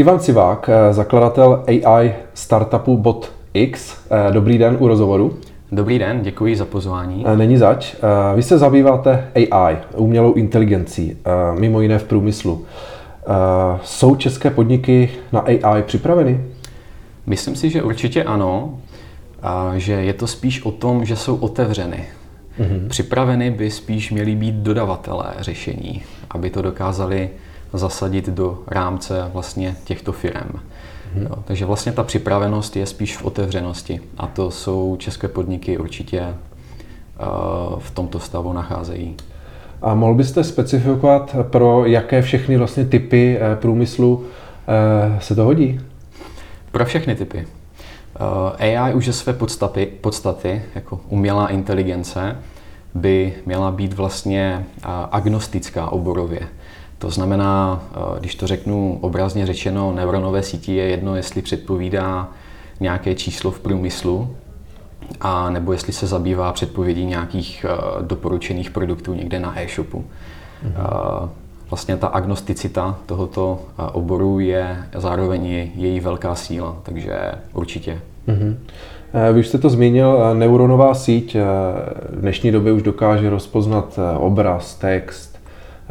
[0.00, 3.96] Ivan Civák, zakladatel AI startupu BotX.
[4.30, 5.38] Dobrý den u rozhovoru.
[5.72, 7.26] Dobrý den, děkuji za pozvání.
[7.36, 7.96] Není zač.
[8.34, 11.16] Vy se zabýváte AI, umělou inteligencí,
[11.58, 12.64] mimo jiné v průmyslu.
[13.82, 16.44] Jsou české podniky na AI připraveny?
[17.26, 18.78] Myslím si, že určitě ano,
[19.42, 22.04] a že je to spíš o tom, že jsou otevřeny.
[22.60, 22.88] Mm-hmm.
[22.88, 27.30] Připraveny by spíš měly být dodavatelé řešení, aby to dokázali
[27.72, 30.48] zasadit do rámce vlastně těchto firm.
[30.48, 31.22] Mm-hmm.
[31.22, 36.20] Jo, takže vlastně ta připravenost je spíš v otevřenosti a to jsou české podniky určitě
[36.20, 39.16] uh, v tomto stavu nacházejí.
[39.82, 44.26] A mohl byste specifikovat, pro jaké všechny vlastně typy eh, průmyslu
[44.68, 45.80] eh, se to hodí?
[46.72, 47.46] Pro všechny typy.
[48.58, 52.36] AI už ze své podstaty, podstaty, jako umělá inteligence,
[52.94, 54.66] by měla být vlastně
[55.10, 56.40] agnostická oborově.
[57.00, 57.82] To znamená,
[58.18, 62.28] když to řeknu obrazně řečeno, neuronové síti je jedno, jestli předpovídá
[62.80, 64.36] nějaké číslo v průmyslu,
[65.20, 70.04] a nebo jestli se zabývá předpovědí nějakých uh, doporučených produktů někde na e-shopu.
[70.64, 71.22] Mm-hmm.
[71.22, 71.28] Uh,
[71.70, 73.60] vlastně ta agnosticita tohoto
[73.92, 77.16] oboru je zároveň je, její velká síla, takže
[77.52, 78.00] určitě.
[78.28, 78.56] Mm-hmm.
[79.32, 81.36] Vy už jste to zmínil, neuronová síť
[82.10, 85.29] v dnešní době už dokáže rozpoznat obraz, text,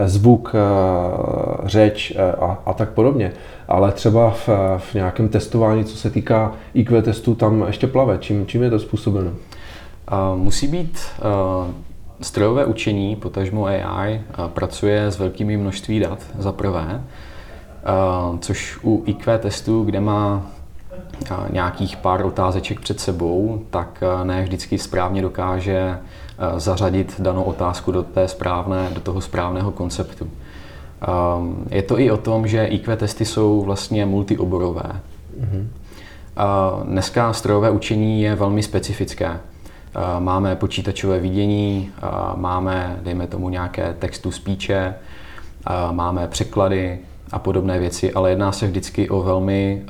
[0.05, 3.31] zvuk, eh, řeč eh, a, a tak podobně.
[3.67, 8.17] Ale třeba v, v nějakém testování, co se týká IQ testu, tam ještě plave.
[8.17, 9.31] Čím, čím je to způsobeno?
[10.35, 11.71] Musí být uh,
[12.21, 17.03] strojové učení, potažmo AI, pracuje s velkými množství dat za prvé,
[18.39, 20.51] což u IQ testu, kde má
[21.51, 25.99] nějakých pár otázeček před sebou, tak ne vždycky správně dokáže
[26.41, 30.29] Eh, zařadit danou otázku do, té správné, do toho správného konceptu.
[31.01, 34.83] Ehm, je to i o tom, že IQ testy jsou vlastně multioborové.
[35.39, 35.67] Mm-hmm.
[36.83, 39.27] Dneska strojové učení je velmi specifické.
[39.27, 39.39] Eh,
[40.19, 41.91] máme počítačové vidění,
[42.35, 44.95] máme, dejme tomu, nějaké textu spíče,
[45.91, 46.99] máme překlady
[47.31, 49.81] a podobné věci, ale jedná se vždycky o velmi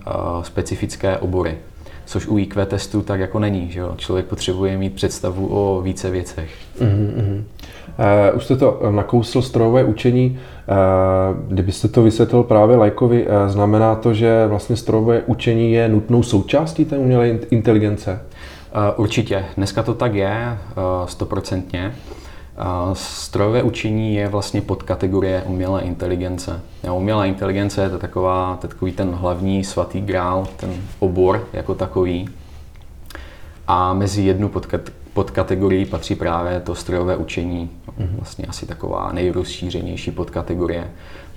[0.42, 1.58] specifické obory
[2.10, 3.72] což u IQ testu tak jako není.
[3.72, 3.94] Že jo?
[3.98, 6.50] Člověk potřebuje mít představu o více věcech.
[6.82, 7.44] Mm-hmm.
[8.32, 10.40] Uh, už jste to nakousl strojové učení.
[10.70, 16.24] Uh, kdybyste to vysvětlil právě lajkovi, uh, znamená to, že vlastně strojové učení je nutnou
[16.24, 18.22] součástí té umělé inteligence?
[18.76, 19.46] Uh, určitě.
[19.58, 20.58] Dneska to tak je,
[21.06, 21.96] stoprocentně.
[22.12, 22.19] Uh,
[22.94, 26.62] Strojové učení je vlastně podkategorie umělé inteligence.
[26.94, 32.30] Umělá inteligence je to taková, to takový ten hlavní svatý grál, ten obor jako takový.
[33.68, 34.52] A mezi jednu
[35.14, 38.16] podkategorii patří právě to strojové učení, mhm.
[38.16, 40.90] vlastně asi taková nejrozšířenější podkategorie.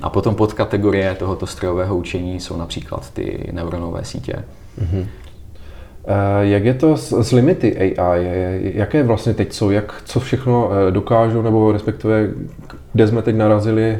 [0.02, 4.44] A potom podkategorie tohoto strojového učení jsou například ty neuronové sítě.
[4.80, 5.06] Mm-hmm.
[6.04, 8.26] Eh, jak je to s, s limity AI?
[8.74, 9.70] Jaké vlastně teď jsou?
[9.70, 12.28] Jak, co všechno eh, dokážou, nebo respektive
[12.92, 13.98] kde jsme teď narazili,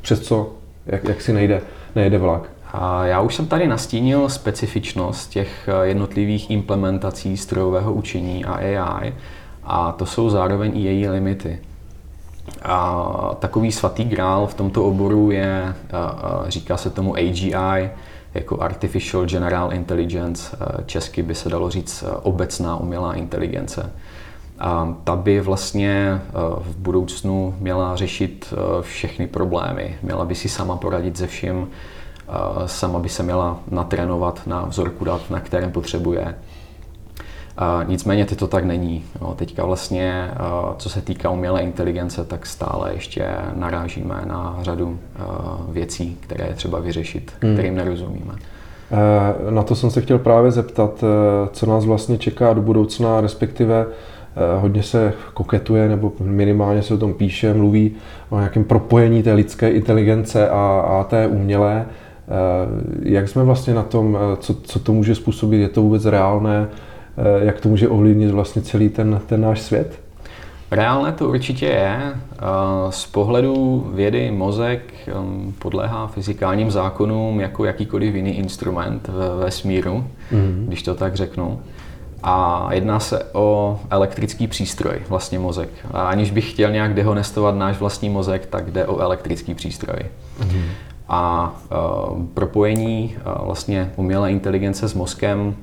[0.00, 0.52] přes co,
[0.86, 1.60] jak, jak si nejde,
[1.94, 2.42] nejde vlak?
[2.72, 9.14] A já už jsem tady nastínil specifičnost těch eh, jednotlivých implementací strojového učení a AI
[9.64, 11.58] a to jsou zároveň i její limity.
[12.62, 15.74] A takový svatý grál v tomto oboru je,
[16.48, 17.90] říká se tomu AGI,
[18.34, 23.92] jako Artificial General Intelligence, česky by se dalo říct obecná umělá inteligence.
[24.58, 26.20] A ta by vlastně
[26.60, 29.98] v budoucnu měla řešit všechny problémy.
[30.02, 31.70] Měla by si sama poradit se vším,
[32.66, 36.34] sama by se měla natrénovat na vzorku dat, na kterém potřebuje
[37.86, 39.04] nicméně teď to tak není.
[39.20, 39.34] Jo.
[39.36, 40.30] Teďka vlastně,
[40.76, 44.98] co se týká umělé inteligence, tak stále ještě narážíme na řadu
[45.68, 47.52] věcí, které je třeba vyřešit, hmm.
[47.52, 48.34] kterým nerozumíme.
[48.92, 51.06] E, na to jsem se chtěl právě zeptat, e,
[51.52, 56.98] co nás vlastně čeká do budoucna, respektive e, hodně se koketuje, nebo minimálně se o
[56.98, 57.92] tom píše, mluví
[58.30, 61.86] o nějakém propojení té lidské inteligence a, a té umělé.
[63.02, 66.68] Jak jsme vlastně na tom, co, co to může způsobit, je to vůbec reálné?
[67.18, 70.00] Eh, jak to může ovlivnit vlastně celý ten, ten náš svět?
[70.70, 71.98] Reálné to určitě je.
[72.02, 72.12] Eh,
[72.90, 74.94] z pohledu vědy mozek
[75.58, 80.64] podléhá fyzikálním zákonům jako jakýkoliv jiný instrument ve vesmíru, mm.
[80.68, 81.60] když to tak řeknu.
[82.22, 85.68] A jedná se o elektrický přístroj, vlastně mozek.
[85.90, 89.98] A aniž bych chtěl nějak dehonestovat náš vlastní mozek, tak jde o elektrický přístroj.
[90.44, 90.62] Mm.
[91.08, 91.54] A
[92.10, 95.54] uh, propojení vlastně umělé inteligence s mozkem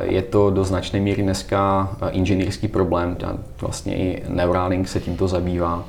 [0.00, 3.16] je to do značné míry dneska inženýrský problém.
[3.60, 5.84] Vlastně i Neuralink se tímto zabývá.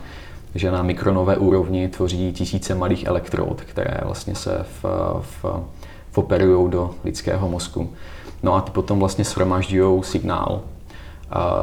[0.56, 4.86] že na mikronové úrovni tvoří tisíce malých elektrod, které vlastně se v,
[5.22, 5.46] v,
[6.12, 7.90] v operují do lidského mozku.
[8.44, 10.62] No a ty potom vlastně shromažďují signál,
[11.30, 11.54] a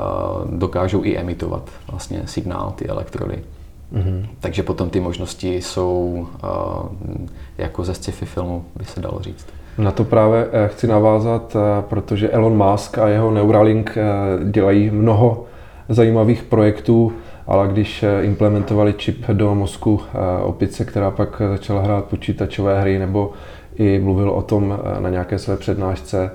[0.51, 3.45] dokážou i emitovat vlastně signál, ty elektrody.
[3.93, 4.29] Mm-hmm.
[4.41, 7.29] Takže potom ty možnosti jsou uh,
[7.59, 9.47] jako ze sci-fi filmu, by se dalo říct.
[9.79, 13.99] Na to právě eh, chci navázat, eh, protože Elon Musk a jeho Neuralink
[14.44, 15.44] dělají mnoho
[15.88, 17.12] zajímavých projektů,
[17.47, 20.00] ale když implementovali čip do mozku
[20.43, 23.32] opice, která pak začala hrát počítačové hry, nebo
[23.76, 26.31] i mluvil o tom na nějaké své přednášce,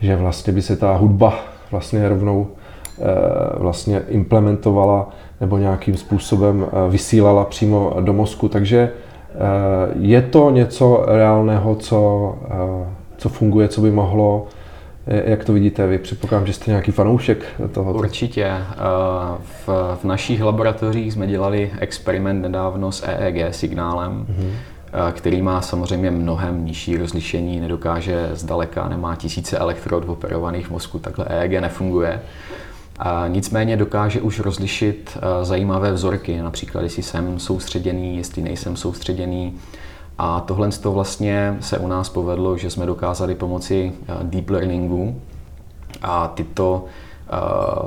[0.00, 1.34] že vlastně by se ta hudba
[1.70, 2.46] vlastně rovnou
[3.58, 5.08] vlastně implementovala
[5.40, 8.48] nebo nějakým způsobem eh, vysílala přímo do mozku.
[8.48, 9.03] Takže eh,
[9.98, 12.86] je to něco reálného, co, eh,
[13.16, 14.46] co funguje, co by mohlo
[15.06, 15.98] jak to vidíte vy?
[15.98, 17.92] Předpokládám, že jste nějaký fanoušek toho.
[17.92, 18.52] Určitě.
[19.66, 19.68] V,
[20.00, 25.12] v našich laboratořích jsme dělali experiment nedávno s EEG signálem, mm-hmm.
[25.12, 31.24] který má samozřejmě mnohem nižší rozlišení, nedokáže zdaleka, nemá tisíce elektrod operovaných v mozku, takhle
[31.28, 32.20] EEG nefunguje.
[33.28, 39.54] Nicméně dokáže už rozlišit eh, zajímavé vzorky, například jestli jsem soustředěný, jestli nejsem soustředěný.
[40.18, 45.20] A tohle to vlastně se u nás povedlo, že jsme dokázali pomocí eh, deep learningu
[46.02, 47.30] a tyto eh,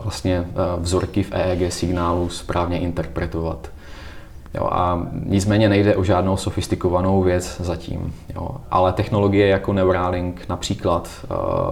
[0.03, 0.45] vlastně
[0.77, 3.69] vzorky v EEG signálu správně interpretovat.
[4.53, 8.13] Jo, a nicméně nejde o žádnou sofistikovanou věc zatím.
[8.35, 8.49] Jo.
[8.71, 11.09] Ale technologie jako Neuralink například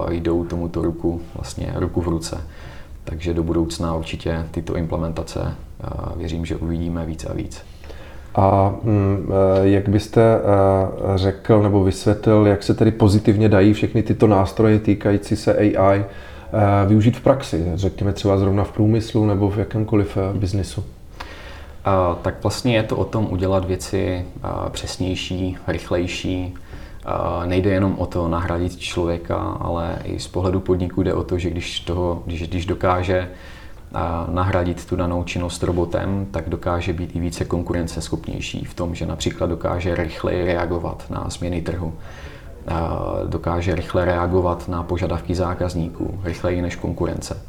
[0.08, 2.40] jdou tomuto ruku, vlastně ruku v ruce.
[3.06, 5.54] Takže do budoucna určitě tyto implementace
[5.84, 7.62] eh, věřím, že uvidíme víc a víc.
[8.34, 10.38] A mm, eh, jak byste eh,
[11.14, 16.04] řekl nebo vysvětlil, jak se tedy pozitivně dají všechny tyto nástroje týkající se AI
[16.86, 20.84] využít v praxi, řekněme třeba zrovna v průmyslu nebo v jakémkoliv biznisu?
[22.22, 24.24] Tak vlastně je to o tom udělat věci
[24.70, 26.54] přesnější, rychlejší,
[27.46, 31.50] nejde jenom o to nahradit člověka, ale i z pohledu podniku jde o to, že
[31.50, 33.28] když, toho, když, když dokáže
[34.28, 39.46] nahradit tu danou činnost robotem, tak dokáže být i více konkurenceschopnější v tom, že například
[39.46, 41.94] dokáže rychleji reagovat na změny trhu,
[43.26, 47.42] dokáže rychle reagovat na požadavky zákazníků, rychleji než konkurence.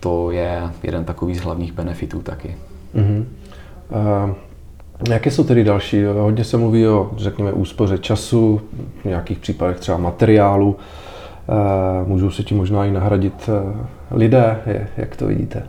[0.00, 2.56] To je jeden takový z hlavních benefitů taky.
[2.94, 3.24] Mm-hmm.
[4.28, 4.34] Uh...
[5.10, 6.04] Jaké jsou tedy další?
[6.04, 8.60] Hodně se mluví o, řekněme, úspoře času,
[9.02, 10.76] v nějakých případech třeba materiálu.
[11.48, 14.58] Eh, můžou se ti možná i nahradit eh, lidé,
[14.96, 15.66] jak to vidíte?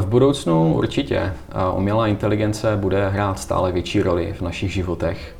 [0.00, 1.32] V budoucnu určitě.
[1.76, 5.36] Umělá inteligence bude hrát stále větší roli v našich životech.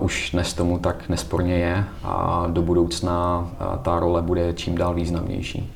[0.00, 3.48] Už dnes tomu tak nesporně je a do budoucna
[3.82, 5.72] ta role bude čím dál významnější.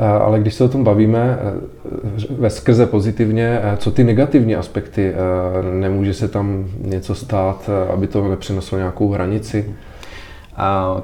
[0.00, 5.12] Ale když se o tom bavíme eh, ve skrze pozitivně, eh, co ty negativní aspekty?
[5.14, 9.74] Eh, nemůže se tam něco stát, aby to nepřineslo nějakou hranici?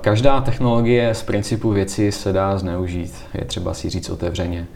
[0.00, 4.66] Každá technologie z principu věci se dá zneužít, je třeba si říct otevřeně.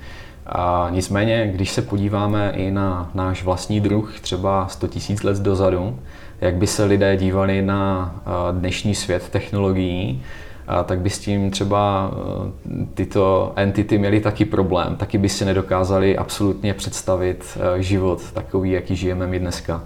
[0.47, 5.99] A nicméně, když se podíváme i na náš vlastní druh, třeba 100 000 let dozadu,
[6.41, 8.15] jak by se lidé dívali na
[8.53, 10.23] dnešní svět technologií,
[10.71, 14.97] a tak by s tím třeba eh, tyto entity měly taky problém.
[14.97, 19.85] Taky by si nedokázali absolutně představit eh, život takový, jaký žijeme my dneska.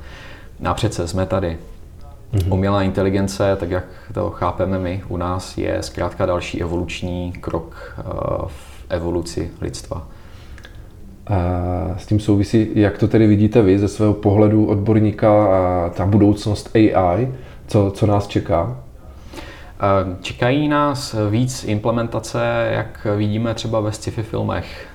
[0.65, 1.59] A přece jsme tady.
[2.33, 2.53] Mm-hmm.
[2.53, 8.03] Umělá inteligence, tak jak to chápeme my u nás, je zkrátka další evoluční krok eh,
[8.47, 10.09] v evoluci lidstva.
[11.27, 11.35] A
[11.97, 16.71] s tím souvisí, jak to tedy vidíte vy ze svého pohledu odborníka, a ta budoucnost
[16.75, 17.29] AI,
[17.67, 18.84] co, co nás čeká?
[20.21, 24.87] Čekají nás víc implementace, jak vidíme třeba ve sci-fi filmech.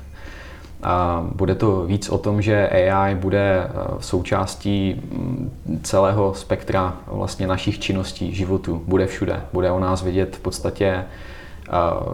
[1.35, 3.69] Bude to víc o tom, že AI bude e,
[3.99, 8.81] součástí mm, celého spektra vlastně našich činností, životu.
[8.87, 9.41] Bude všude.
[9.53, 11.05] Bude o nás vidět v podstatě e,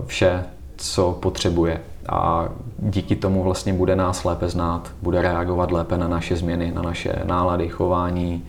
[0.06, 0.44] vše,
[0.78, 1.82] co potřebuje.
[2.10, 6.82] A díky tomu vlastně bude nás lépe znát, bude reagovat lépe na naše změny, na
[6.82, 8.44] naše nálady, chování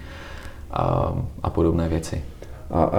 [0.71, 2.23] a, a podobné věci.
[2.71, 2.91] A, a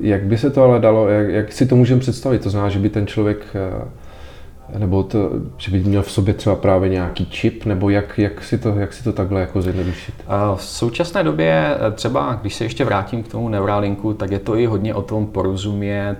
[0.00, 2.42] jak by se to ale dalo, jak, jak si to můžeme představit?
[2.42, 6.56] To znamená, že by ten člověk, eh, nebo to, že by měl v sobě třeba
[6.56, 10.14] právě nějaký čip, nebo jak, jak, si, to, jak si to takhle jako zjednodušit?
[10.56, 14.56] V současné době eh, třeba, když se ještě vrátím k tomu Neuralinku, tak je to
[14.56, 16.18] i hodně o tom porozumět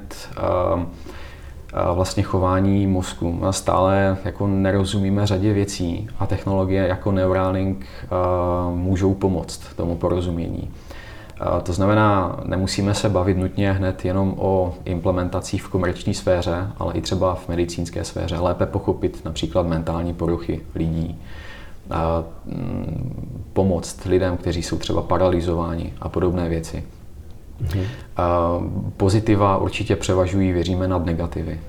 [0.75, 0.83] uh,
[1.95, 3.40] vlastně chování mozku.
[3.50, 7.87] Stále jako nerozumíme řadě věcí a technologie jako Neuralink
[8.75, 10.71] můžou pomoct tomu porozumění.
[11.62, 17.00] To znamená, nemusíme se bavit nutně hned jenom o implementacích v komerční sféře, ale i
[17.00, 18.38] třeba v medicínské sféře.
[18.38, 21.19] Lépe pochopit například mentální poruchy lidí.
[21.90, 26.85] A, mm, pomoct lidem, kteří jsou třeba paralizováni a podobné věci.
[27.61, 27.85] Mhm.
[28.97, 31.61] Pozitiva určitě převažují, věříme, nad negativy.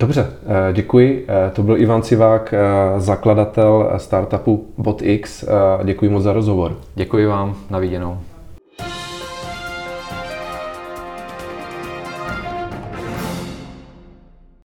[0.00, 1.26] Dobře, eh, děkuji.
[1.28, 5.44] Eh, to byl Ivan Civák, eh, zakladatel startupu BotX.
[5.84, 6.76] Děkuji moc za rozhovor.
[6.94, 8.18] Děkuji vám, na viděnou.